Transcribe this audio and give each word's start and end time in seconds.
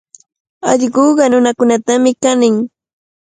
Allquqa 0.69 1.25
nunatami 1.31 2.11
kanin. 2.23 2.55